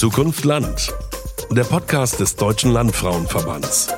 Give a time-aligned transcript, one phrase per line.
[0.00, 0.94] Zukunft Land.
[1.50, 3.88] Der Podcast des Deutschen Landfrauenverbands.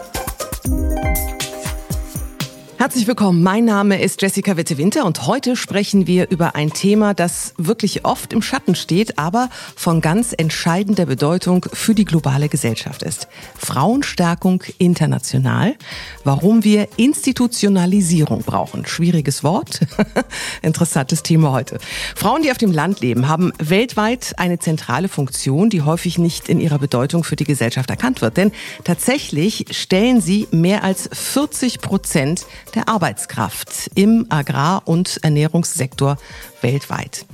[2.82, 3.45] Herzlich willkommen.
[3.45, 8.33] Mein Name ist Jessica Witte-Winter und heute sprechen wir über ein Thema, das wirklich oft
[8.33, 13.29] im Schatten steht, aber von ganz entscheidender Bedeutung für die globale Gesellschaft ist.
[13.56, 15.76] Frauenstärkung international.
[16.24, 18.84] Warum wir Institutionalisierung brauchen.
[18.84, 19.83] Schwieriges Wort.
[20.62, 21.78] Interessantes Thema heute.
[22.16, 26.59] Frauen, die auf dem Land leben, haben weltweit eine zentrale Funktion, die häufig nicht in
[26.59, 28.37] ihrer Bedeutung für die Gesellschaft erkannt wird.
[28.37, 28.51] Denn
[28.83, 32.45] tatsächlich stellen sie mehr als 40 Prozent
[32.75, 36.17] der Arbeitskraft im Agrar- und Ernährungssektor
[36.61, 37.27] weltweit.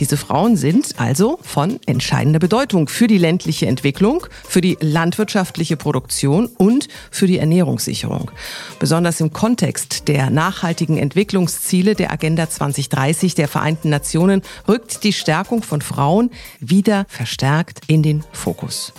[0.00, 6.46] Diese Frauen sind also von entscheidender Bedeutung für die ländliche Entwicklung, für die landwirtschaftliche Produktion
[6.46, 8.32] und für die Ernährungssicherung.
[8.80, 15.62] Besonders im Kontext der nachhaltigen Entwicklungsziele der Agenda 2030 der Vereinten Nationen rückt die Stärkung
[15.62, 18.92] von Frauen wieder verstärkt in den Fokus.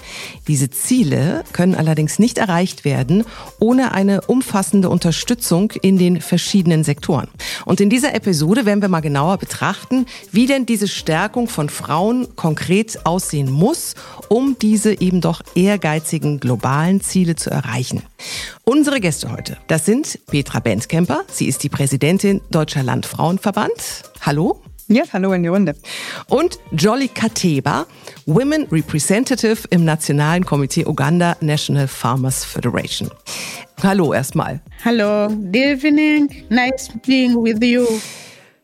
[0.47, 3.25] Diese Ziele können allerdings nicht erreicht werden
[3.59, 7.27] ohne eine umfassende Unterstützung in den verschiedenen Sektoren.
[7.65, 11.69] Und in dieser Episode werden wir mal genauer betrachten, wie denn diese diese Stärkung von
[11.69, 13.95] Frauen konkret aussehen muss,
[14.29, 18.03] um diese eben doch ehrgeizigen globalen Ziele zu erreichen.
[18.65, 21.23] Unsere Gäste heute, das sind Petra Bentkemper.
[21.27, 23.71] Sie ist die Präsidentin Deutscher Landfrauenverband.
[24.21, 24.61] Hallo.
[24.87, 25.75] Ja, hallo in die Runde.
[26.27, 27.87] Und Jolly Kateba,
[28.27, 33.09] Women Representative im Nationalen Komitee Uganda National Farmers Federation.
[33.81, 34.61] Hallo erstmal.
[34.83, 36.29] Hallo, good evening.
[36.49, 37.87] Nice being with you.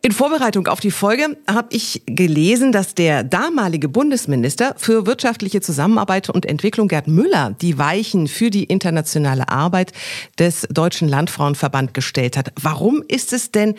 [0.04, 6.28] In Vorbereitung auf die Folge habe ich gelesen, dass der damalige Bundesminister für wirtschaftliche Zusammenarbeit
[6.32, 9.94] und Entwicklung Gerd Müller die Weichen für die internationale Arbeit
[10.40, 12.52] des Deutschen Landfrauenverband gestellt hat.
[12.60, 13.76] Warum ist es denn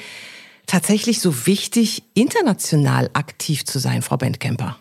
[0.67, 4.79] tatsächlich so wichtig, international aktiv zu sein, Frau Bentkemper?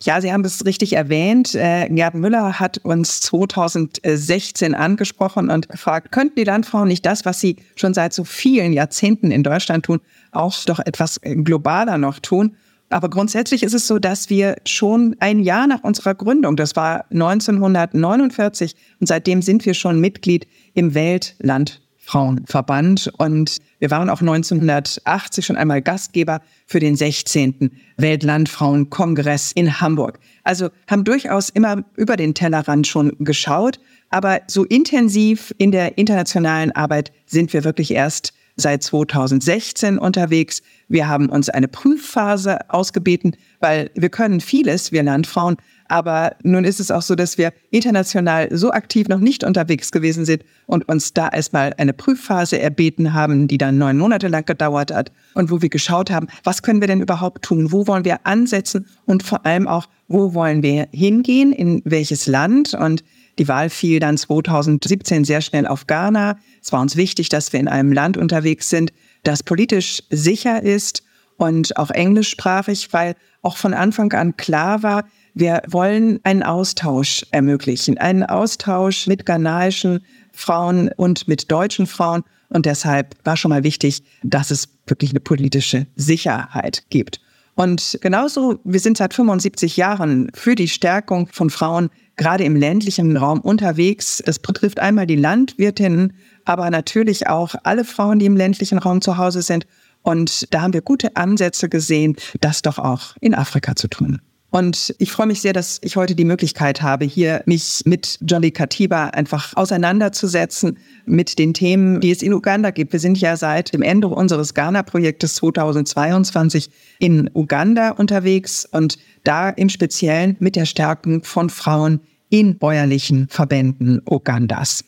[0.00, 1.56] Ja, Sie haben es richtig erwähnt.
[1.56, 7.40] Äh, Gerd Müller hat uns 2016 angesprochen und gefragt, könnten die Landfrauen nicht das, was
[7.40, 10.00] sie schon seit so vielen Jahrzehnten in Deutschland tun,
[10.30, 12.54] auch doch etwas globaler noch tun?
[12.90, 17.04] Aber grundsätzlich ist es so, dass wir schon ein Jahr nach unserer Gründung, das war
[17.10, 23.12] 1949, und seitdem sind wir schon Mitglied im Weltland Frauenverband.
[23.18, 27.70] Und wir waren auch 1980 schon einmal Gastgeber für den 16.
[27.98, 30.18] Weltlandfrauenkongress in Hamburg.
[30.42, 33.78] Also haben durchaus immer über den Tellerrand schon geschaut.
[34.08, 40.62] Aber so intensiv in der internationalen Arbeit sind wir wirklich erst seit 2016 unterwegs.
[40.88, 46.80] Wir haben uns eine Prüfphase ausgebeten, weil wir können vieles, wir Landfrauen, aber nun ist
[46.80, 51.14] es auch so, dass wir international so aktiv noch nicht unterwegs gewesen sind und uns
[51.14, 55.62] da erstmal eine Prüfphase erbeten haben, die dann neun Monate lang gedauert hat und wo
[55.62, 57.72] wir geschaut haben, was können wir denn überhaupt tun?
[57.72, 58.86] Wo wollen wir ansetzen?
[59.06, 61.52] Und vor allem auch, wo wollen wir hingehen?
[61.52, 62.74] In welches Land?
[62.74, 63.02] Und
[63.38, 66.38] die Wahl fiel dann 2017 sehr schnell auf Ghana.
[66.62, 71.02] Es war uns wichtig, dass wir in einem Land unterwegs sind, das politisch sicher ist
[71.36, 75.04] und auch englischsprachig, weil auch von Anfang an klar war,
[75.38, 80.00] wir wollen einen Austausch ermöglichen, einen Austausch mit ghanaischen
[80.32, 82.24] Frauen und mit deutschen Frauen.
[82.48, 87.20] Und deshalb war schon mal wichtig, dass es wirklich eine politische Sicherheit gibt.
[87.54, 93.16] Und genauso, wir sind seit 75 Jahren für die Stärkung von Frauen gerade im ländlichen
[93.16, 94.20] Raum unterwegs.
[94.24, 96.14] Das betrifft einmal die Landwirtinnen,
[96.46, 99.66] aber natürlich auch alle Frauen, die im ländlichen Raum zu Hause sind.
[100.02, 104.20] Und da haben wir gute Ansätze gesehen, das doch auch in Afrika zu tun.
[104.50, 108.50] Und ich freue mich sehr, dass ich heute die Möglichkeit habe, hier mich mit Jolly
[108.50, 112.92] Katiba einfach auseinanderzusetzen mit den Themen, die es in Uganda gibt.
[112.94, 119.68] Wir sind ja seit dem Ende unseres Ghana-Projektes 2022 in Uganda unterwegs und da im
[119.68, 124.84] Speziellen mit der Stärkung von Frauen in bäuerlichen Verbänden Ugandas.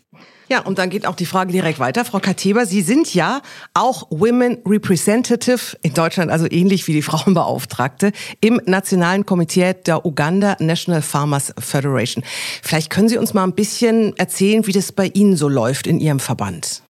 [0.51, 2.05] Ja, und dann geht auch die Frage direkt weiter.
[2.05, 3.41] Frau Kateba, Sie sind ja
[3.73, 8.11] auch Women Representative in Deutschland, also ähnlich wie die Frauenbeauftragte,
[8.41, 12.25] im Nationalen Komitee der Uganda National Farmers Federation.
[12.63, 16.01] Vielleicht können Sie uns mal ein bisschen erzählen, wie das bei Ihnen so läuft in
[16.01, 16.83] Ihrem Verband.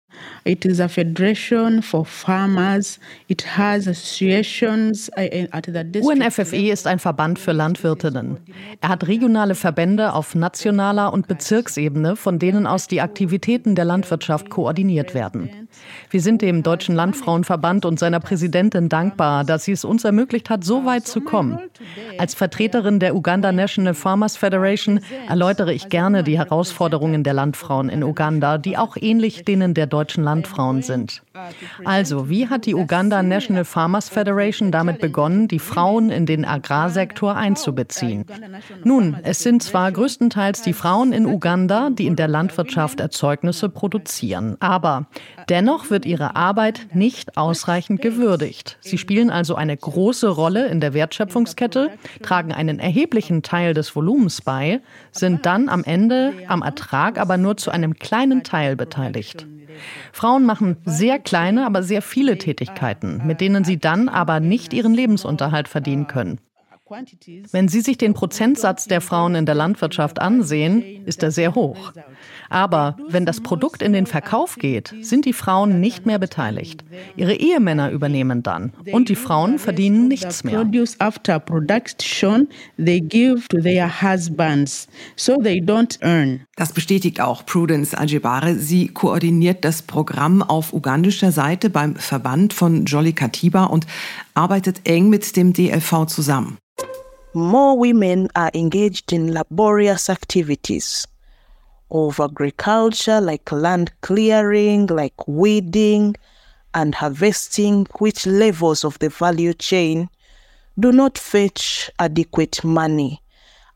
[0.45, 2.99] It is a federation for farmers.
[3.29, 6.07] It has associations at the district.
[6.07, 8.39] UNFFE ist ein Verband für Landwirtinnen.
[8.81, 14.51] Er hat regionale Verbände auf nationaler und Bezirksebene, von denen aus die Aktivitäten der Landwirtschaft
[14.51, 15.68] koordiniert werden.
[16.11, 20.65] Wir sind dem Deutschen Landfrauenverband und seiner Präsidentin dankbar, dass sie es uns ermöglicht hat,
[20.65, 21.59] so weit zu kommen.
[22.19, 28.03] Als Vertreterin der Uganda National Farmers Federation erläutere ich gerne die Herausforderungen der Landfrauen in
[28.03, 31.23] Uganda, die auch ähnlich denen der deutschen Landfrauen sind.
[31.85, 37.37] Also, wie hat die Uganda National Farmers Federation damit begonnen, die Frauen in den Agrarsektor
[37.37, 38.25] einzubeziehen?
[38.83, 44.57] Nun, es sind zwar größtenteils die Frauen in Uganda, die in der Landwirtschaft Erzeugnisse produzieren,
[44.61, 45.07] aber
[45.59, 48.79] dennoch wird ihre Arbeit nicht ausreichend gewürdigt.
[48.81, 51.91] Sie spielen also eine große Rolle in der Wertschöpfungskette,
[52.23, 57.57] tragen einen erheblichen Teil des Volumens bei, sind dann am Ende am Ertrag aber nur
[57.57, 59.49] zu einem kleinen Teil beteiligt.
[60.13, 64.95] Frauen machen sehr kleine, aber sehr viele Tätigkeiten, mit denen sie dann aber nicht ihren
[64.95, 66.39] Lebensunterhalt verdienen können.
[67.53, 71.93] Wenn Sie sich den Prozentsatz der Frauen in der Landwirtschaft ansehen, ist er sehr hoch.
[72.49, 76.85] Aber wenn das Produkt in den Verkauf geht, sind die Frauen nicht mehr beteiligt.
[77.17, 80.65] Ihre Ehemänner übernehmen dann und die Frauen verdienen nichts mehr.
[86.57, 88.55] Das bestätigt auch Prudence Ajibare.
[88.57, 93.87] Sie koordiniert das Programm auf ugandischer Seite beim Verband von Jolly Katiba und
[94.35, 96.59] arbeitet eng mit dem DLV zusammen.
[97.35, 101.07] more women are engaged in laborious activities
[101.91, 106.15] of agriculture, like land clearing, like weeding
[106.75, 110.09] and harvesting, which levels of the value chain
[110.79, 113.21] do not fetch adequate money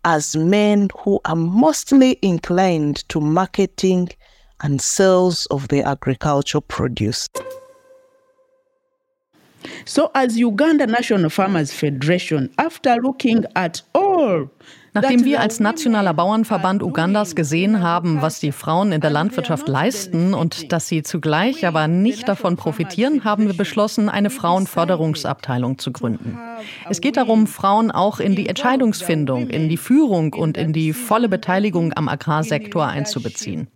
[0.04, 4.08] as men who are mostly inclined to marketing
[4.62, 7.28] and sales of the agricultural produce.
[9.84, 14.50] So, as Uganda National Farmers Federation, after looking at all
[14.94, 20.34] Nachdem wir als nationaler Bauernverband Ugandas gesehen haben, was die Frauen in der Landwirtschaft leisten
[20.34, 26.38] und dass sie zugleich aber nicht davon profitieren, haben wir beschlossen, eine Frauenförderungsabteilung zu gründen.
[26.90, 31.30] Es geht darum, Frauen auch in die Entscheidungsfindung, in die Führung und in die volle
[31.30, 33.68] Beteiligung am Agrarsektor einzubeziehen.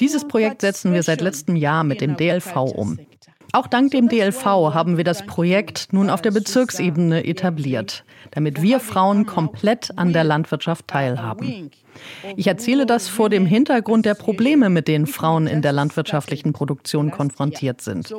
[0.00, 2.98] Dieses Projekt setzen wir seit letztem Jahr mit dem DLV um.
[3.52, 8.80] Auch dank dem DLV haben wir das Projekt nun auf der Bezirksebene etabliert, damit wir
[8.80, 11.70] Frauen komplett an der Landwirtschaft teilhaben.
[12.36, 17.10] Ich erzähle das vor dem Hintergrund der Probleme, mit denen Frauen in der landwirtschaftlichen Produktion
[17.10, 18.14] konfrontiert sind.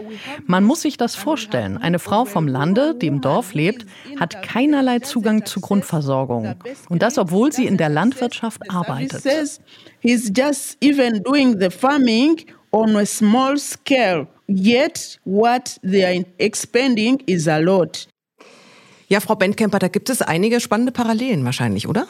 [0.45, 1.77] Man muss sich das vorstellen.
[1.77, 3.85] Eine Frau vom Lande, die im Dorf lebt,
[4.19, 6.55] hat keinerlei Zugang zu Grundversorgung.
[6.89, 9.23] Und das, obwohl sie in der Landwirtschaft arbeitet.
[9.99, 12.41] He's just even doing the farming
[12.71, 14.27] on a small scale.
[14.51, 18.07] Yet what they are expending is a lot.
[19.07, 22.07] Ja, Frau Bentkemper, da gibt es einige spannende Parallelen wahrscheinlich, oder?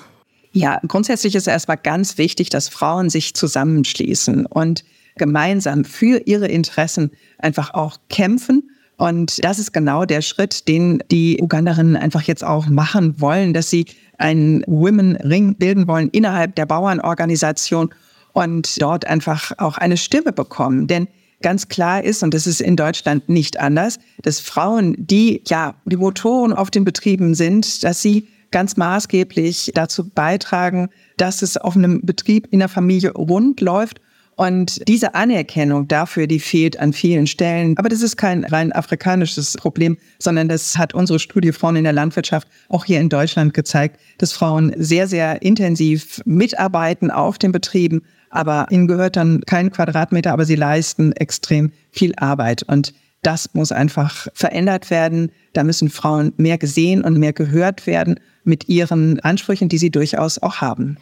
[0.51, 4.83] Ja, grundsätzlich ist erstmal ganz wichtig, dass Frauen sich zusammenschließen und
[5.15, 8.69] gemeinsam für ihre Interessen einfach auch kämpfen.
[8.97, 13.69] Und das ist genau der Schritt, den die Uganderinnen einfach jetzt auch machen wollen, dass
[13.69, 13.85] sie
[14.17, 17.93] einen Women Ring bilden wollen innerhalb der Bauernorganisation
[18.33, 20.88] und dort einfach auch eine Stimme bekommen.
[20.88, 21.07] Denn
[21.41, 25.97] ganz klar ist, und das ist in Deutschland nicht anders, dass Frauen, die ja die
[25.97, 32.01] Motoren auf den Betrieben sind, dass sie ganz maßgeblich dazu beitragen, dass es auf einem
[32.05, 34.01] Betrieb in der Familie rund läuft.
[34.35, 37.77] Und diese Anerkennung dafür, die fehlt an vielen Stellen.
[37.77, 41.93] Aber das ist kein rein afrikanisches Problem, sondern das hat unsere Studie Frauen in der
[41.93, 48.01] Landwirtschaft auch hier in Deutschland gezeigt, dass Frauen sehr, sehr intensiv mitarbeiten auf den Betrieben,
[48.29, 52.63] aber ihnen gehört dann kein Quadratmeter, aber sie leisten extrem viel Arbeit.
[52.63, 55.31] Und das muss einfach verändert werden.
[55.53, 60.39] Da müssen Frauen mehr gesehen und mehr gehört werden mit ihren Ansprüchen, die sie durchaus
[60.39, 60.97] auch haben.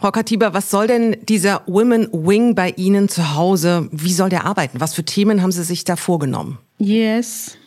[0.00, 3.88] Frau Katiba, was soll denn dieser Women Wing bei Ihnen zu Hause?
[3.90, 4.80] Wie soll der arbeiten?
[4.80, 6.58] Was für Themen haben Sie sich da vorgenommen?
[6.78, 7.58] Yes,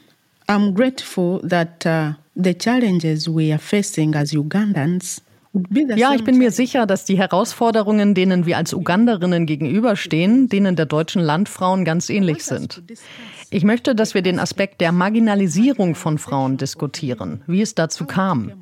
[0.48, 5.22] I'm grateful that uh, the challenges we are facing as Ugandans
[5.96, 10.86] ja, ich bin mir sicher, dass die Herausforderungen, denen wir als Uganderinnen gegenüberstehen, denen der
[10.86, 12.82] deutschen Landfrauen ganz ähnlich sind.
[13.50, 18.54] Ich möchte, dass wir den Aspekt der Marginalisierung von Frauen diskutieren, wie es dazu kam.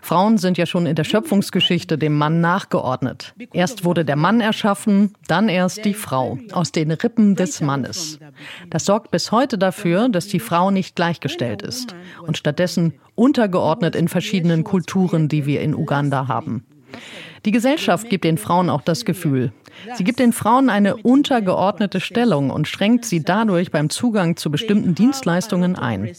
[0.00, 3.34] Frauen sind ja schon in der Schöpfungsgeschichte dem Mann nachgeordnet.
[3.52, 8.18] Erst wurde der Mann erschaffen, dann erst die Frau aus den Rippen des Mannes.
[8.70, 11.94] Das sorgt bis heute dafür, dass die Frau nicht gleichgestellt ist
[12.26, 16.64] und stattdessen untergeordnet in verschiedenen Kulturen, die wir in Uganda haben.
[17.44, 19.52] Die Gesellschaft gibt den Frauen auch das Gefühl,
[19.94, 24.94] Sie gibt den Frauen eine untergeordnete Stellung und schränkt sie dadurch beim Zugang zu bestimmten
[24.94, 26.12] Dienstleistungen ein.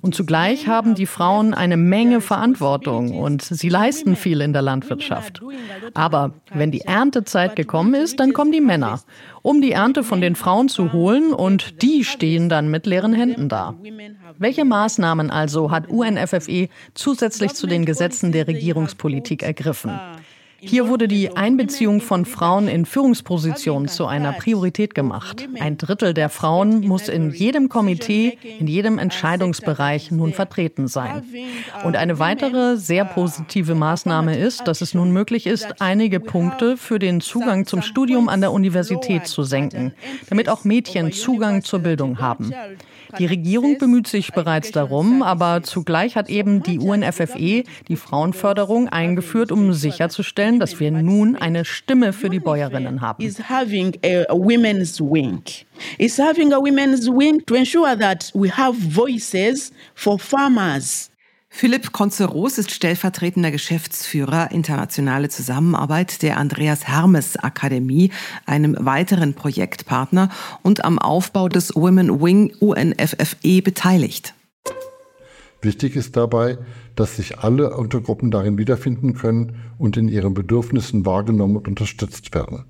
[0.00, 5.42] Und zugleich haben die Frauen eine Menge Verantwortung und sie leisten viel in der Landwirtschaft.
[5.94, 9.00] Aber wenn die Erntezeit gekommen ist, dann kommen die Männer,
[9.42, 13.48] um die Ernte von den Frauen zu holen und die stehen dann mit leeren Händen
[13.48, 13.74] da.
[14.38, 19.92] Welche Maßnahmen also hat UNFFE zusätzlich zu den Gesetzen der Regierungspolitik ergriffen?
[20.64, 25.48] Hier wurde die Einbeziehung von Frauen in Führungspositionen zu einer Priorität gemacht.
[25.58, 31.24] Ein Drittel der Frauen muss in jedem Komitee, in jedem Entscheidungsbereich nun vertreten sein.
[31.82, 37.00] Und eine weitere sehr positive Maßnahme ist, dass es nun möglich ist, einige Punkte für
[37.00, 39.92] den Zugang zum Studium an der Universität zu senken,
[40.28, 42.52] damit auch Mädchen Zugang zur Bildung haben.
[43.18, 49.52] Die Regierung bemüht sich bereits darum, aber zugleich hat eben die UNFFE die Frauenförderung eingeführt,
[49.52, 53.22] um sicherzustellen, dass wir nun eine Stimme für die Bäuerinnen haben.
[53.22, 55.42] Is having a women's wing.
[55.98, 61.10] Is having a women's wing to ensure that we have voices for farmers.
[61.54, 68.10] Philipp Konzeros ist stellvertretender Geschäftsführer internationale Zusammenarbeit der Andreas Hermes Akademie,
[68.46, 70.30] einem weiteren Projektpartner
[70.62, 74.32] und am Aufbau des Women Wing UNFFE beteiligt.
[75.60, 76.56] Wichtig ist dabei,
[76.96, 82.64] dass sich alle Untergruppen darin wiederfinden können und in ihren Bedürfnissen wahrgenommen und unterstützt werden.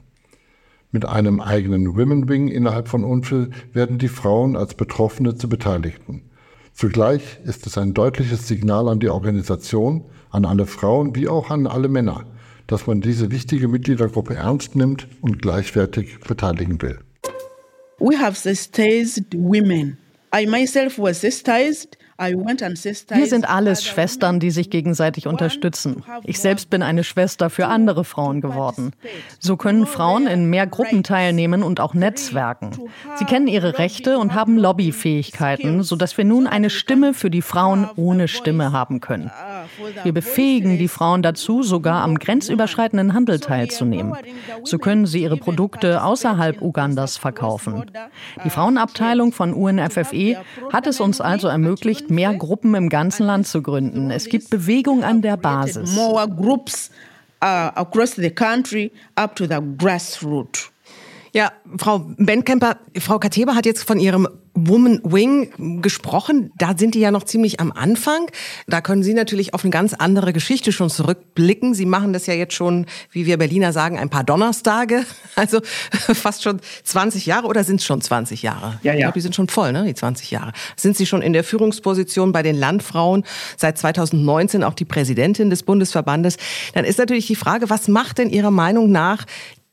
[0.91, 6.23] Mit einem eigenen Women Wing innerhalb von UNFIL werden die Frauen als Betroffene zu Beteiligten.
[6.75, 11.67] Zugleich ist es ein deutliches Signal an die Organisation, an alle Frauen wie auch an
[11.67, 12.27] alle Männer,
[12.67, 16.99] dass man diese wichtige Mitgliedergruppe ernst nimmt und gleichwertig beteiligen will.
[17.99, 19.97] We have sensitized women.
[20.35, 26.05] I myself was sensitized wir sind alles Schwestern, die sich gegenseitig unterstützen.
[26.25, 28.93] Ich selbst bin eine Schwester für andere Frauen geworden.
[29.39, 32.71] So können Frauen in mehr Gruppen teilnehmen und auch netzwerken.
[33.17, 37.89] Sie kennen ihre Rechte und haben Lobbyfähigkeiten, sodass wir nun eine Stimme für die Frauen
[37.97, 39.31] ohne Stimme haben können.
[40.03, 44.15] Wir befähigen die Frauen dazu, sogar am grenzüberschreitenden Handel teilzunehmen.
[44.65, 47.85] So können sie ihre Produkte außerhalb Ugandas verkaufen.
[48.45, 50.39] Die Frauenabteilung von UNFFE
[50.73, 54.11] hat es uns also ermöglicht, mehr Gruppen im ganzen Land zu gründen.
[54.11, 55.97] Es gibt Bewegung an der Basis.
[57.45, 60.71] Uh, across the country up to the grassroots.
[61.35, 66.53] Ja, Frau Benkemper, Frau Kateba hat jetzt von ihrem Woman Wing gesprochen.
[66.59, 68.31] Da sind die ja noch ziemlich am Anfang.
[68.67, 71.75] Da können Sie natürlich auf eine ganz andere Geschichte schon zurückblicken.
[71.75, 75.05] Sie machen das ja jetzt schon, wie wir Berliner sagen, ein paar Donnerstage.
[75.35, 78.79] Also fast schon 20 Jahre oder sind es schon 20 Jahre?
[78.83, 78.93] Ja, ja.
[78.93, 79.85] Ich glaube, die sind schon voll, ne?
[79.85, 80.53] Die 20 Jahre.
[80.77, 83.25] Sind Sie schon in der Führungsposition bei den Landfrauen?
[83.57, 86.37] Seit 2019 auch die Präsidentin des Bundesverbandes.
[86.75, 89.25] Dann ist natürlich die Frage, was macht denn Ihrer Meinung nach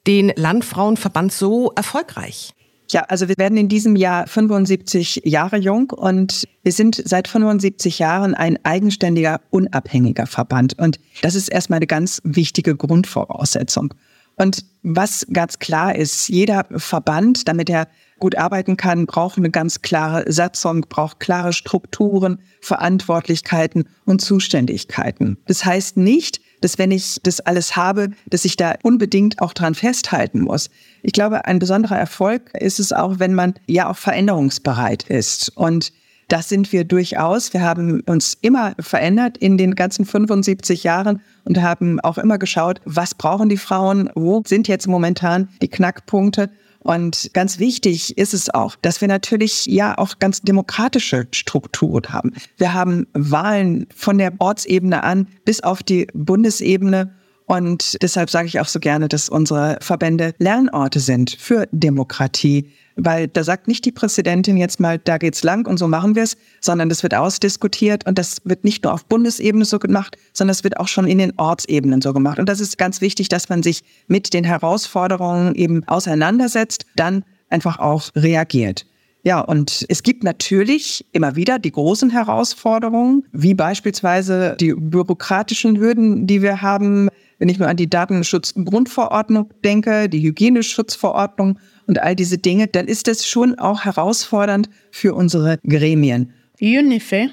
[0.08, 2.54] den Landfrauenverband so erfolgreich?
[2.92, 8.00] Ja, also wir werden in diesem Jahr 75 Jahre jung und wir sind seit 75
[8.00, 10.78] Jahren ein eigenständiger, unabhängiger Verband.
[10.80, 13.94] Und das ist erstmal eine ganz wichtige Grundvoraussetzung.
[14.38, 19.82] Und was ganz klar ist, jeder Verband, damit er gut arbeiten kann, braucht eine ganz
[19.82, 25.38] klare Satzung, braucht klare Strukturen, Verantwortlichkeiten und Zuständigkeiten.
[25.46, 29.76] Das heißt nicht, dass wenn ich das alles habe, dass ich da unbedingt auch dran
[29.76, 30.70] festhalten muss.
[31.02, 35.50] Ich glaube, ein besonderer Erfolg ist es auch, wenn man ja auch veränderungsbereit ist.
[35.56, 35.92] Und
[36.30, 37.54] das sind wir durchaus.
[37.54, 42.82] Wir haben uns immer verändert in den ganzen 75 Jahren und haben auch immer geschaut,
[42.86, 46.50] was brauchen die Frauen, wo sind jetzt momentan die Knackpunkte
[46.80, 52.34] und ganz wichtig ist es auch, dass wir natürlich ja auch ganz demokratische Strukturen haben.
[52.58, 57.14] Wir haben Wahlen von der Ortsebene an bis auf die Bundesebene.
[57.50, 63.28] Und deshalb sage ich auch so gerne, dass unsere Verbände Lernorte sind für Demokratie, weil
[63.28, 66.38] da sagt nicht die Präsidentin jetzt mal, da geht's lang und so machen wir es,
[66.62, 70.64] sondern das wird ausdiskutiert und das wird nicht nur auf Bundesebene so gemacht, sondern es
[70.64, 72.38] wird auch schon in den Ortsebenen so gemacht.
[72.38, 77.80] Und das ist ganz wichtig, dass man sich mit den Herausforderungen eben auseinandersetzt, dann einfach
[77.80, 78.86] auch reagiert.
[79.24, 86.26] Ja, und es gibt natürlich immer wieder die großen Herausforderungen, wie beispielsweise die bürokratischen Hürden,
[86.26, 92.38] die wir haben, wenn ich nur an die Datenschutzgrundverordnung denke, die Hygieneschutzverordnung und all diese
[92.38, 96.34] Dinge, dann ist das schon auch herausfordernd für unsere Gremien.
[96.62, 97.30] UNIFE,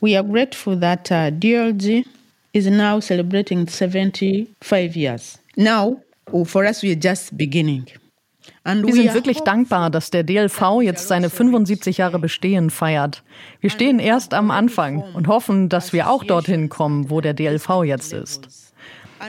[0.00, 2.04] we are grateful that uh, DLG
[2.52, 5.38] is now celebrating 75 years.
[5.56, 6.00] Now,
[6.44, 7.86] for us, we are just beginning.
[8.64, 13.22] Wir sind wirklich dankbar, dass der DLV jetzt seine 75 Jahre Bestehen feiert.
[13.60, 17.84] Wir stehen erst am Anfang und hoffen, dass wir auch dorthin kommen, wo der DLV
[17.84, 18.72] jetzt ist.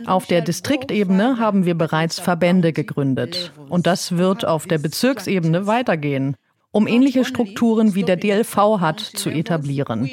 [0.06, 3.52] Auf der Distriktebene haben wir bereits Verbände gegründet.
[3.70, 6.36] Und das wird auf der Bezirksebene weitergehen
[6.74, 10.10] um ähnliche Strukturen wie der DLV hat zu etablieren.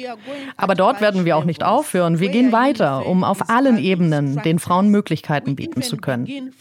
[0.57, 2.19] Aber dort werden wir auch nicht aufhören.
[2.19, 6.53] Wir gehen weiter, um auf allen Ebenen den Frauen Möglichkeiten bieten zu können.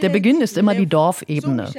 [0.00, 1.70] Der Beginn ist immer die Dorfebene.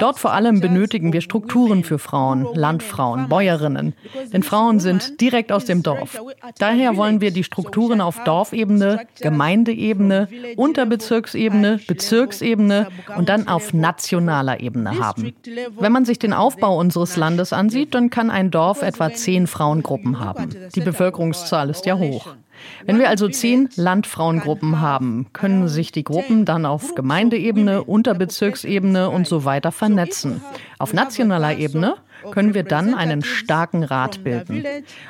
[0.00, 3.92] Dort vor allem benötigen wir Strukturen für Frauen, Landfrauen, Bäuerinnen.
[4.32, 6.18] Denn Frauen sind direkt aus dem Dorf.
[6.58, 12.88] Daher wollen wir die Strukturen auf Dorfebene, Gemeindeebene, Unterbezirksebene, Bezirksebene
[13.18, 15.34] und dann auf nationaler Ebene haben.
[15.78, 20.20] Wenn man sich den Aufbau unseres Landes ansieht, dann kann ein Dorf etwa zehn Frauengruppen
[20.20, 20.50] haben.
[20.74, 22.28] Die Bevölkerungszahl ist ja hoch.
[22.84, 29.26] Wenn wir also zehn Landfrauengruppen haben, können sich die Gruppen dann auf Gemeindeebene, Unterbezirksebene und
[29.26, 30.40] so weiter vernetzen.
[30.78, 31.96] Auf nationaler Ebene
[32.30, 34.64] können wir dann einen starken Rat bilden.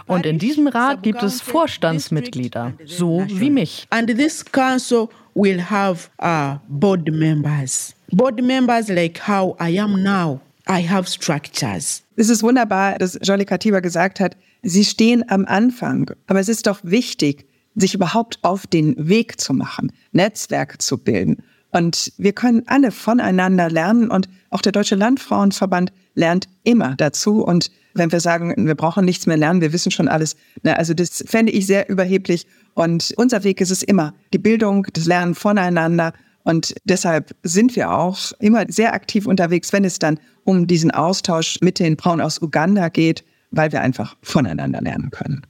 [0.07, 3.87] Und in diesem Rat gibt es Vorstandsmitglieder, so wie mich.
[3.91, 7.95] And this council will have uh, board members.
[8.11, 10.41] Board members like how I am now.
[10.69, 12.03] I have structures.
[12.17, 16.67] Es ist wunderbar, dass Jolly Katiba gesagt hat, Sie stehen am Anfang, aber es ist
[16.67, 17.47] doch wichtig,
[17.77, 21.43] sich überhaupt auf den Weg zu machen, Netzwerke zu bilden.
[21.71, 27.45] Und wir können alle voneinander lernen und auch der Deutsche Landfrauenverband lernt immer dazu.
[27.45, 30.95] Und wenn wir sagen, wir brauchen nichts mehr lernen, wir wissen schon alles, ne, also
[30.95, 32.47] das fände ich sehr überheblich.
[32.75, 36.13] Und unser Weg ist es immer, die Bildung, das Lernen voneinander
[36.47, 41.59] und deshalb sind wir auch immer sehr aktiv unterwegs, wenn es dann um diesen Austausch
[41.61, 45.45] mit den Frauen aus Uganda geht, weil wir einfach voneinander lernen können.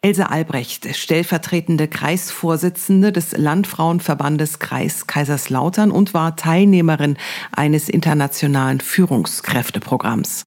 [0.00, 7.18] Else Albrecht, stellvertretende Kreisvorsitzende des Landfrauenverbandes Kreis Kaiserslautern und war Teilnehmerin
[7.52, 10.44] eines internationalen Führungskräfteprogramms.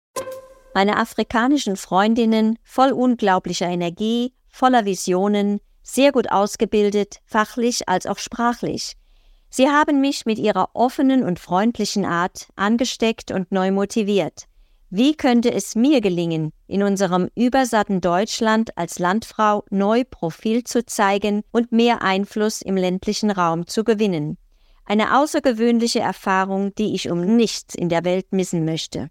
[0.74, 8.98] Meine afrikanischen Freundinnen, voll unglaublicher Energie, voller Visionen, sehr gut ausgebildet, fachlich als auch sprachlich.
[9.50, 14.44] Sie haben mich mit ihrer offenen und freundlichen Art angesteckt und neu motiviert.
[14.90, 21.42] Wie könnte es mir gelingen, in unserem übersatten Deutschland als Landfrau neu Profil zu zeigen
[21.52, 24.38] und mehr Einfluss im ländlichen Raum zu gewinnen?
[24.86, 29.10] Eine außergewöhnliche Erfahrung, die ich um nichts in der Welt missen möchte.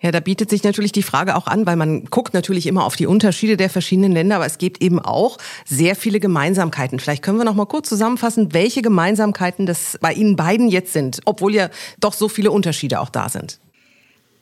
[0.00, 2.96] Ja, da bietet sich natürlich die Frage auch an, weil man guckt natürlich immer auf
[2.96, 7.00] die Unterschiede der verschiedenen Länder, aber es gibt eben auch sehr viele Gemeinsamkeiten.
[7.00, 11.20] Vielleicht können wir noch mal kurz zusammenfassen, welche Gemeinsamkeiten das bei Ihnen beiden jetzt sind,
[11.24, 11.70] obwohl ja
[12.00, 13.60] doch so viele Unterschiede auch da sind.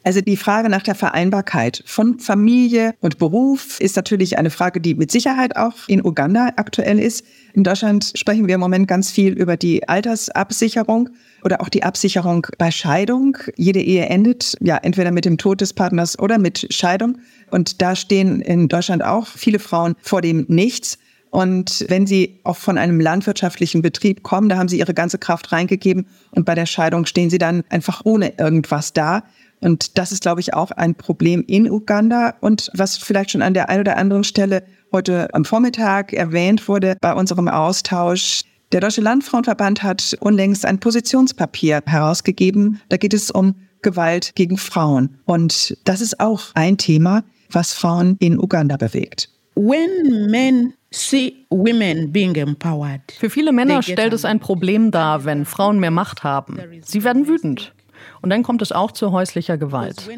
[0.04, 4.94] Also die Frage nach der Vereinbarkeit von Familie und Beruf ist natürlich eine Frage, die
[4.94, 7.24] mit Sicherheit auch in Uganda aktuell ist.
[7.54, 11.10] In Deutschland sprechen wir im Moment ganz viel über die Altersabsicherung
[11.44, 13.36] oder auch die Absicherung bei Scheidung.
[13.56, 17.18] Jede Ehe endet ja entweder mit dem Tod des Partners oder mit Scheidung.
[17.50, 20.98] Und da stehen in Deutschland auch viele Frauen vor dem Nichts.
[21.30, 25.50] Und wenn sie auch von einem landwirtschaftlichen Betrieb kommen, da haben sie ihre ganze Kraft
[25.50, 29.22] reingegeben und bei der Scheidung stehen sie dann einfach ohne irgendwas da.
[29.62, 33.54] Und das ist, glaube ich, auch ein Problem in Uganda und was vielleicht schon an
[33.54, 38.42] der einen oder anderen Stelle heute am Vormittag erwähnt wurde bei unserem Austausch.
[38.72, 42.80] Der Deutsche Landfrauenverband hat unlängst ein Positionspapier herausgegeben.
[42.88, 45.18] Da geht es um Gewalt gegen Frauen.
[45.26, 49.28] Und das ist auch ein Thema, was Frauen in Uganda bewegt.
[49.56, 55.44] When men see women being empowered, Für viele Männer stellt es ein Problem dar, wenn
[55.44, 56.58] Frauen mehr Macht haben.
[56.82, 57.74] Sie werden wütend.
[58.22, 60.08] Und dann kommt es auch zu häuslicher Gewalt.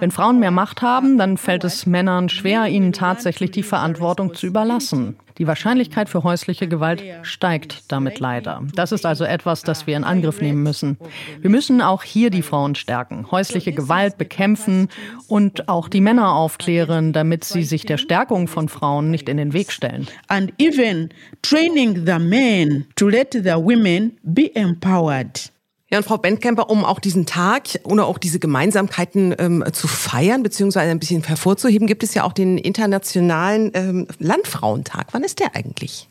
[0.00, 4.46] Wenn Frauen mehr Macht haben, dann fällt es Männern schwer, ihnen tatsächlich die Verantwortung zu
[4.46, 5.16] überlassen.
[5.38, 8.62] Die Wahrscheinlichkeit für häusliche Gewalt steigt damit leider.
[8.74, 10.98] Das ist also etwas, das wir in Angriff nehmen müssen.
[11.40, 14.88] Wir müssen auch hier die Frauen stärken, häusliche Gewalt bekämpfen
[15.28, 19.52] und auch die Männer aufklären, damit sie sich der Stärkung von Frauen nicht in den
[19.52, 20.08] Weg stellen.
[20.26, 21.10] And even
[21.42, 25.52] training the men to let the women be empowered.
[25.90, 30.42] Ja, und Frau Bendkemper, um auch diesen Tag oder auch diese Gemeinsamkeiten ähm, zu feiern,
[30.42, 35.06] beziehungsweise ein bisschen hervorzuheben, gibt es ja auch den Internationalen ähm, Landfrauentag.
[35.12, 36.08] Wann ist der eigentlich?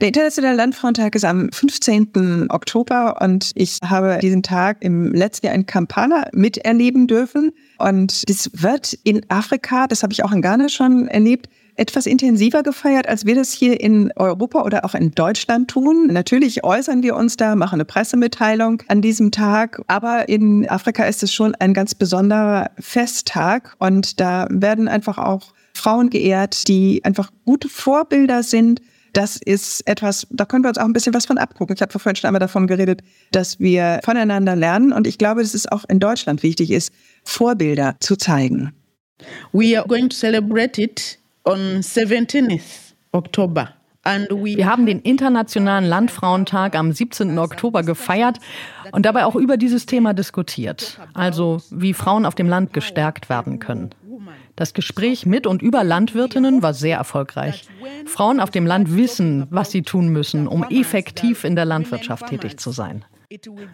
[0.00, 2.46] Der Internationale Landfrauentag ist am 15.
[2.48, 7.52] Oktober und ich habe diesen Tag im letzten Jahr in Kampala miterleben dürfen.
[7.76, 11.50] Und das wird in Afrika, das habe ich auch in Ghana schon erlebt,
[11.80, 16.08] etwas intensiver gefeiert, als wir das hier in Europa oder auch in Deutschland tun.
[16.08, 21.22] Natürlich äußern wir uns da, machen eine Pressemitteilung an diesem Tag, aber in Afrika ist
[21.22, 27.30] es schon ein ganz besonderer Festtag und da werden einfach auch Frauen geehrt, die einfach
[27.46, 28.82] gute Vorbilder sind.
[29.14, 31.74] Das ist etwas, da können wir uns auch ein bisschen was von abgucken.
[31.74, 33.00] Ich habe vorhin schon einmal davon geredet,
[33.32, 34.92] dass wir voneinander lernen.
[34.92, 36.92] Und ich glaube, dass es auch in Deutschland wichtig ist,
[37.24, 38.72] Vorbilder zu zeigen.
[39.52, 43.74] We are going to celebrate it on 17th October
[44.04, 47.38] Wir haben den Internationalen Landfrauentag am 17.
[47.38, 48.38] Oktober gefeiert
[48.92, 53.58] und dabei auch über dieses Thema diskutiert, also wie Frauen auf dem Land gestärkt werden
[53.58, 53.90] können.
[54.60, 57.64] Das Gespräch mit und über Landwirtinnen war sehr erfolgreich.
[58.04, 62.58] Frauen auf dem Land wissen, was sie tun müssen, um effektiv in der Landwirtschaft tätig
[62.58, 63.02] zu sein.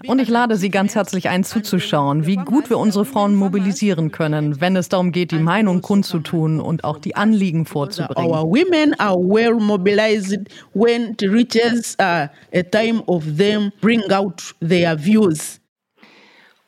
[0.07, 4.61] Und ich lade Sie ganz herzlich ein, zuzuschauen, wie gut wir unsere Frauen mobilisieren können,
[4.61, 8.31] wenn es darum geht, die Meinung kundzutun und auch die Anliegen vorzubringen.
[8.31, 10.39] Our women are well mobilized
[10.73, 14.55] when it reaches uh, a time of them bring out.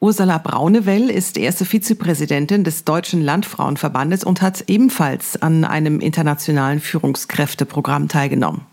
[0.01, 8.07] Ursula Braunewell ist erste Vizepräsidentin des Deutschen Landfrauenverbandes und hat ebenfalls an einem internationalen Führungskräfteprogramm
[8.07, 8.65] teilgenommen.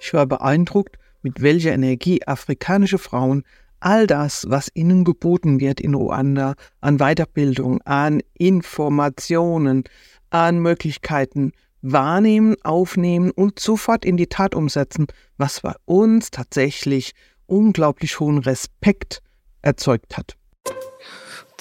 [0.00, 3.44] Ich war beeindruckt, mit welcher Energie afrikanische Frauen
[3.78, 9.84] all das, was ihnen geboten wird in Ruanda, an Weiterbildung, an Informationen,
[10.30, 11.52] an Möglichkeiten
[11.82, 17.12] wahrnehmen, aufnehmen und sofort in die Tat umsetzen, was bei uns tatsächlich
[17.46, 19.22] unglaublich hohen Respekt
[19.62, 20.36] erzeugt hat.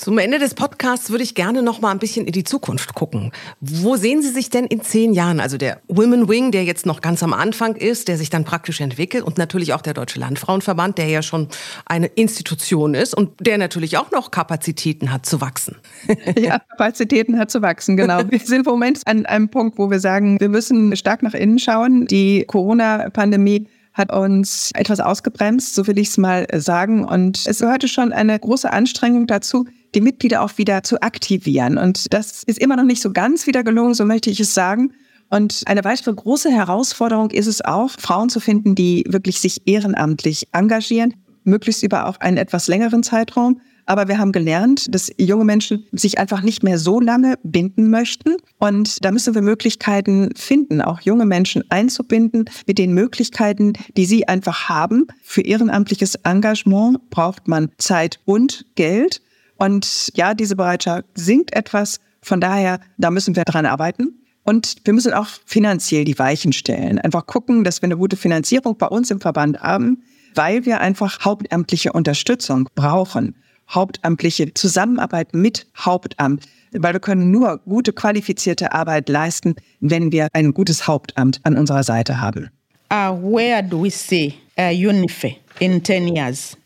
[0.02, 3.32] Zum Ende des Podcasts würde ich gerne noch mal ein bisschen in die Zukunft gucken.
[3.60, 5.40] Wo sehen Sie sich denn in zehn Jahren?
[5.40, 8.82] Also der Women Wing, der jetzt noch ganz am Anfang ist, der sich dann praktisch
[8.82, 11.50] entwickelt und natürlich auch der Deutsche Landfrauenverband, der ja schon
[11.86, 15.76] eine Institution ist und der natürlich auch noch Kapazitäten hat zu wachsen.
[16.40, 18.22] Ja, Kapazitäten hat zu wachsen, genau.
[18.30, 21.60] Wir sind im Moment an einem Punkt, wo wir sagen, wir müssen stark nach innen
[21.60, 22.08] schauen.
[22.08, 27.04] Die Corona-Pandemie hat uns etwas ausgebremst, so will ich es mal sagen.
[27.04, 31.77] Und es gehörte schon eine große Anstrengung dazu, die Mitglieder auch wieder zu aktivieren.
[31.77, 34.93] Und das ist immer noch nicht so ganz wieder gelungen, so möchte ich es sagen.
[35.30, 40.47] Und eine weitere große Herausforderung ist es auch, Frauen zu finden, die wirklich sich ehrenamtlich
[40.51, 43.62] engagieren, möglichst über auch einen etwas längeren Zeitraum.
[43.86, 48.36] Aber wir haben gelernt, dass junge Menschen sich einfach nicht mehr so lange binden möchten.
[48.60, 54.28] Und da müssen wir Möglichkeiten finden, auch junge Menschen einzubinden mit den Möglichkeiten, die sie
[54.28, 55.08] einfach haben.
[55.24, 59.22] Für ehrenamtliches Engagement braucht man Zeit und Geld.
[59.58, 62.00] Und ja, diese Bereitschaft sinkt etwas.
[62.22, 64.22] Von daher, da müssen wir dran arbeiten.
[64.44, 67.00] Und wir müssen auch finanziell die Weichen stellen.
[67.00, 71.24] Einfach gucken, dass wir eine gute Finanzierung bei uns im Verband haben, weil wir einfach
[71.24, 73.36] hauptamtliche Unterstützung brauchen.
[73.72, 76.46] Hauptamtliche Zusammenarbeit mit Hauptamt.
[76.74, 81.84] Weil wir können nur gute, qualifizierte Arbeit leisten, wenn wir ein gutes Hauptamt an unserer
[81.84, 82.50] Seite haben.
[82.92, 86.58] Uh, where do we see uh, UNIFE in 10 years?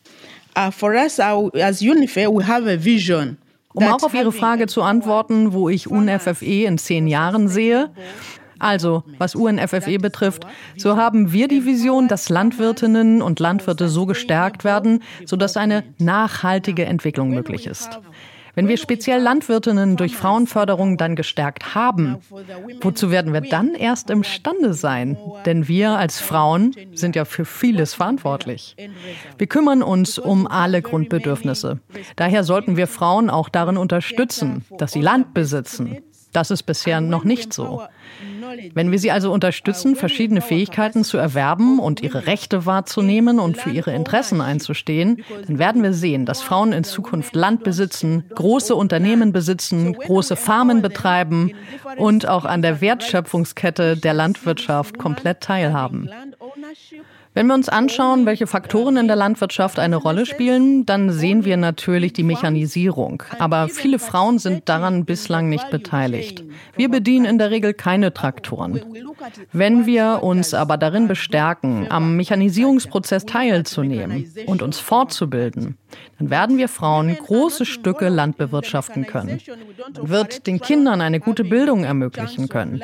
[0.57, 3.37] Uh, for us, uh, as UNIFE, we have a vision.
[3.75, 7.89] Um auch auf Ihre Frage zu antworten, wo ich UNFFE in zehn Jahren sehe.
[8.59, 10.45] Also, was UNFFE betrifft,
[10.77, 16.85] so haben wir die Vision, dass Landwirtinnen und Landwirte so gestärkt werden, sodass eine nachhaltige
[16.85, 17.99] Entwicklung möglich ist.
[18.55, 22.17] Wenn wir speziell Landwirtinnen durch Frauenförderung dann gestärkt haben,
[22.81, 25.17] wozu werden wir dann erst imstande sein?
[25.45, 28.77] Denn wir als Frauen sind ja für vieles verantwortlich.
[29.37, 31.79] Wir kümmern uns um alle Grundbedürfnisse.
[32.15, 35.97] Daher sollten wir Frauen auch darin unterstützen, dass sie Land besitzen.
[36.35, 37.83] Das ist bisher noch nicht so.
[38.73, 43.69] Wenn wir sie also unterstützen, verschiedene Fähigkeiten zu erwerben und ihre Rechte wahrzunehmen und für
[43.69, 49.31] ihre Interessen einzustehen, dann werden wir sehen, dass Frauen in Zukunft Land besitzen, große Unternehmen
[49.31, 51.53] besitzen, große Farmen betreiben
[51.95, 56.09] und auch an der Wertschöpfungskette der Landwirtschaft komplett teilhaben.
[57.35, 61.57] Wenn wir uns anschauen, welche Faktoren in der Landwirtschaft eine Rolle spielen, dann sehen wir
[61.57, 63.23] natürlich die Mechanisierung.
[63.39, 66.45] Aber viele Frauen sind daran bislang nicht beteiligt.
[66.77, 68.79] Wir bedienen in der Regel keine Traktoren.
[69.51, 75.77] Wenn wir uns aber darin bestärken, am Mechanisierungsprozess teilzunehmen und uns fortzubilden,
[76.17, 79.41] dann werden wir Frauen große Stücke Land bewirtschaften können,
[80.01, 82.81] wird den Kindern eine gute Bildung ermöglichen können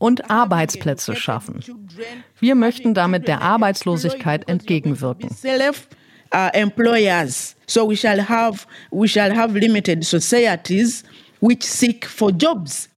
[0.00, 1.60] und Arbeitsplätze schaffen.
[2.40, 5.30] Wir möchten damit der Arbeitslosigkeit entgegenwirken.
[6.52, 7.56] Employers.
[7.66, 11.04] So we shall have we shall have limited societies
[11.40, 12.89] which seek for jobs.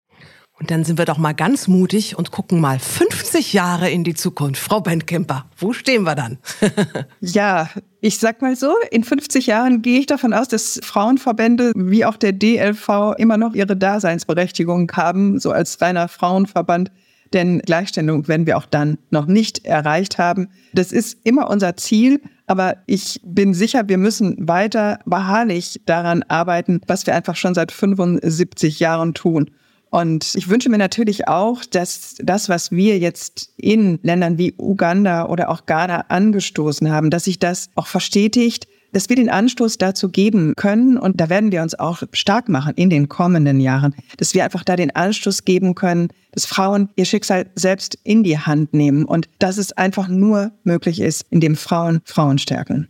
[0.63, 4.13] Und dann sind wir doch mal ganz mutig und gucken mal 50 Jahre in die
[4.13, 4.61] Zukunft.
[4.61, 6.37] Frau Bentkemper, wo stehen wir dann?
[7.19, 12.05] ja, ich sag mal so, in 50 Jahren gehe ich davon aus, dass Frauenverbände wie
[12.05, 16.93] auch der DLV immer noch ihre Daseinsberechtigung haben, so als reiner Frauenverband.
[17.33, 20.47] Denn Gleichstellung werden wir auch dann noch nicht erreicht haben.
[20.71, 22.21] Das ist immer unser Ziel.
[22.47, 27.73] Aber ich bin sicher, wir müssen weiter beharrlich daran arbeiten, was wir einfach schon seit
[27.73, 29.49] 75 Jahren tun.
[29.93, 35.27] Und ich wünsche mir natürlich auch, dass das, was wir jetzt in Ländern wie Uganda
[35.27, 40.09] oder auch Ghana angestoßen haben, dass sich das auch verstetigt, dass wir den Anstoß dazu
[40.09, 44.33] geben können und da werden wir uns auch stark machen in den kommenden Jahren, dass
[44.33, 48.73] wir einfach da den Anstoß geben können, dass Frauen ihr Schicksal selbst in die Hand
[48.73, 52.87] nehmen und dass es einfach nur möglich ist, indem Frauen Frauen stärken.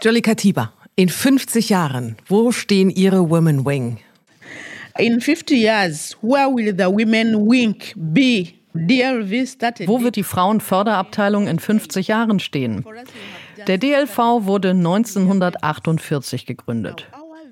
[0.00, 3.98] Jolly Katiba, in 50 Jahren, wo stehen Ihre Women Wing?
[4.98, 8.48] In 50 years, where will the women wing be?
[8.74, 12.84] Wo wird die Frauenförderabteilung in 50 Jahren stehen?
[13.66, 17.06] Der DLV wurde 1948 gegründet.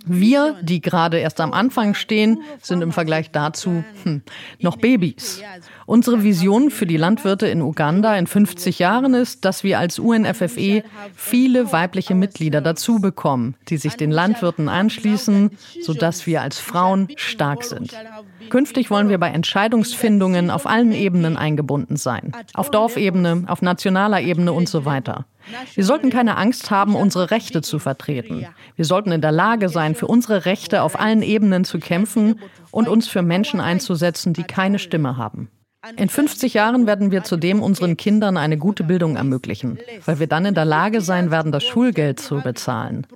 [0.06, 4.22] Wir, die gerade erst am Anfang stehen, sind im Vergleich dazu hm,
[4.60, 5.42] noch Babys.
[5.84, 10.84] Unsere Vision für die Landwirte in Uganda in 50 Jahren ist, dass wir als UNFFE
[11.14, 15.50] viele weibliche Mitglieder dazu bekommen, die sich den Landwirten anschließen,
[15.82, 17.92] sodass wir als Frauen stark sind.
[18.50, 22.32] Künftig wollen wir bei Entscheidungsfindungen auf allen Ebenen eingebunden sein.
[22.54, 25.26] Auf Dorfebene, auf nationaler Ebene und so weiter.
[25.74, 28.46] Wir sollten keine Angst haben, unsere Rechte zu vertreten.
[28.74, 32.88] Wir sollten in der Lage sein, für unsere Rechte auf allen Ebenen zu kämpfen und
[32.88, 35.48] uns für Menschen einzusetzen, die keine Stimme haben.
[35.96, 40.44] In 50 Jahren werden wir zudem unseren Kindern eine gute Bildung ermöglichen, weil wir dann
[40.44, 43.06] in der Lage sein werden, das Schulgeld zu bezahlen.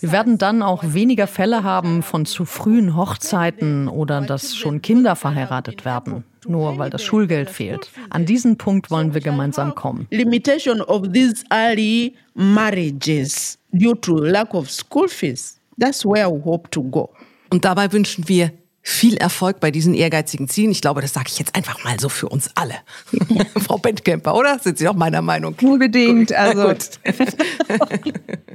[0.00, 5.16] Wir werden dann auch weniger Fälle haben von zu frühen Hochzeiten oder dass schon Kinder
[5.16, 7.90] verheiratet werden, nur weil das Schulgeld fehlt.
[8.10, 10.06] An diesen Punkt wollen wir gemeinsam kommen.
[10.10, 15.58] Limitation of these early marriages due to lack of school fees.
[15.78, 17.10] That's where we hope to go.
[17.50, 20.70] Und dabei wünschen wir viel Erfolg bei diesen ehrgeizigen Zielen.
[20.70, 22.74] Ich glaube, das sage ich jetzt einfach mal so für uns alle.
[23.62, 24.58] Frau Bentkemper, oder?
[24.58, 25.54] Sind Sie auch meiner Meinung?
[25.62, 26.32] Unbedingt.
[26.32, 26.62] Also,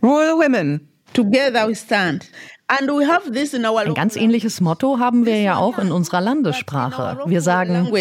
[0.02, 0.90] Rural Women.
[1.14, 2.30] Together we stand.
[2.68, 5.92] And we have this in our Ein ganz ähnliches Motto haben wir ja auch in
[5.92, 7.20] unserer Landessprache.
[7.28, 7.92] Wir sagen,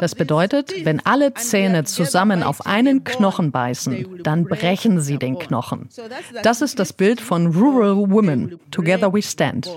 [0.00, 5.88] das bedeutet, wenn alle Zähne zusammen auf einen Knochen beißen, dann brechen sie den Knochen.
[6.42, 8.58] Das ist das Bild von Rural Women.
[8.70, 9.68] Together we stand.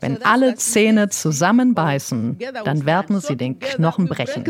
[0.00, 4.44] Wenn alle Zähne zusammenbeißen, dann werden sie den Knochen brechen.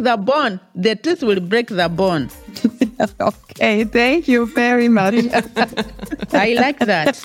[3.19, 5.13] Okay, thank you very much.
[6.33, 7.17] I like that.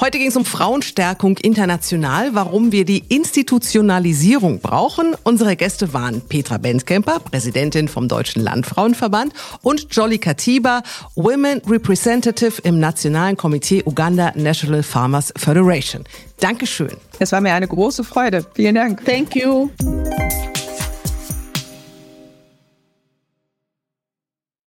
[0.00, 5.14] Heute ging es um Frauenstärkung international, warum wir die Institutionalisierung brauchen.
[5.22, 10.82] Unsere Gäste waren Petra Benskemper, Präsidentin vom Deutschen Landfrauenverband und Jolly Katiba,
[11.14, 16.04] Women Representative im Nationalen Komitee Uganda National Farmers Federation.
[16.40, 16.96] Dankeschön.
[17.20, 18.44] Es war mir eine große Freude.
[18.54, 19.04] Vielen Dank.
[19.04, 19.68] Thank you.